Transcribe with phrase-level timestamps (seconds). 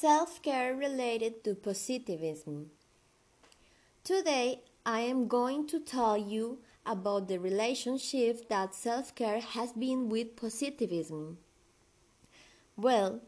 [0.00, 2.70] Self care related to positivism.
[4.04, 10.08] Today, I am going to tell you about the relationship that self care has been
[10.08, 11.38] with positivism.
[12.76, 13.22] Well,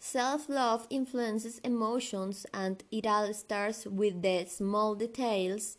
[0.00, 5.78] self love influences emotions and it all starts with the small details.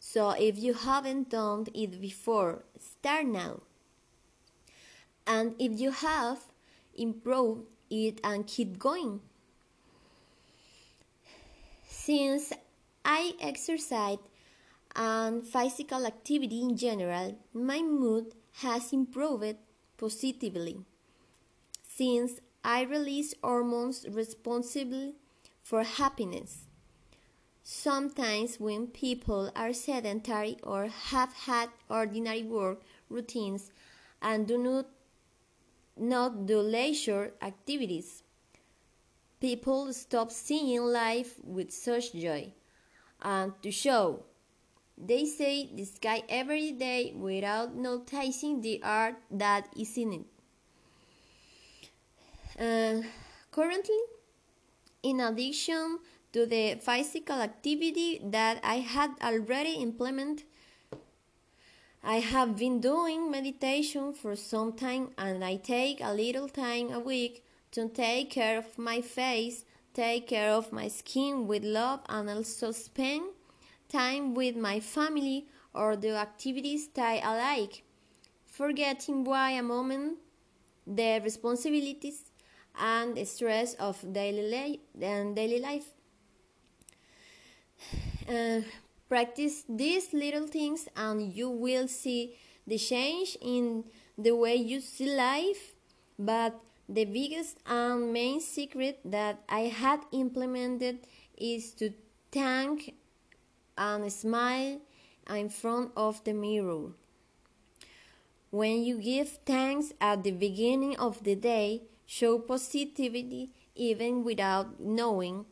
[0.00, 3.60] So, if you haven't done it before, start now.
[5.24, 6.48] And if you have,
[6.96, 7.60] improve
[7.90, 9.20] it and keep going.
[12.04, 12.52] Since
[13.04, 14.18] I exercise
[14.96, 19.54] and physical activity in general, my mood has improved
[19.96, 20.80] positively.
[21.86, 25.12] Since I release hormones responsible
[25.62, 26.64] for happiness.
[27.62, 33.70] Sometimes, when people are sedentary or have had ordinary work routines
[34.20, 34.86] and do not,
[35.96, 38.24] not do leisure activities,
[39.42, 42.52] people stop seeing life with such joy.
[43.20, 44.22] And to show,
[44.96, 50.26] they say the sky every day without noticing the art that is in it.
[52.56, 53.02] Uh,
[53.50, 53.98] currently,
[55.02, 55.98] in addition
[56.32, 60.46] to the physical activity that I had already implemented,
[62.04, 67.00] I have been doing meditation for some time and I take a little time a
[67.00, 72.30] week to take care of my face, take care of my skin with love, and
[72.30, 73.24] also spend
[73.88, 77.82] time with my family or the activities that I like,
[78.46, 80.18] forgetting why a moment
[80.86, 82.30] the responsibilities
[82.78, 85.92] and the stress of daily, li- and daily life.
[88.28, 88.60] Uh,
[89.08, 92.36] practice these little things and you will see
[92.68, 93.84] the change in
[94.16, 95.74] the way you see life
[96.16, 96.54] but
[96.92, 100.98] the biggest and main secret that I had implemented
[101.36, 101.92] is to
[102.30, 102.94] thank
[103.78, 104.80] and smile
[105.30, 106.92] in front of the mirror.
[108.50, 115.46] When you give thanks at the beginning of the day, show positivity even without knowing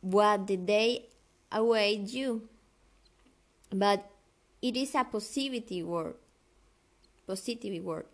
[0.00, 1.06] what the day
[1.52, 2.48] awaits you.
[3.70, 4.10] But
[4.60, 6.16] it is a positivity word.
[7.26, 8.06] Positive word.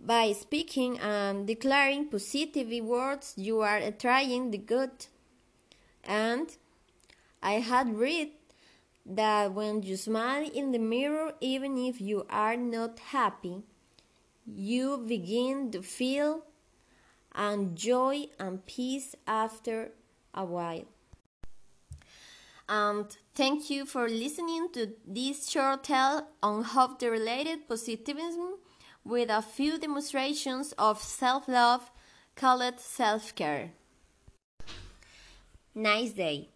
[0.00, 5.06] By speaking and declaring positive words, you are attracting the good.
[6.04, 6.56] And
[7.42, 8.30] I had read
[9.04, 13.62] that when you smile in the mirror, even if you are not happy,
[14.46, 16.44] you begin to feel
[17.34, 19.92] and joy and peace after
[20.34, 20.84] a while.
[22.68, 28.58] And thank you for listening to this short tale on hope related positivism
[29.08, 31.90] with a few demonstrations of self love
[32.36, 33.72] called self care.
[35.74, 36.50] Nice day.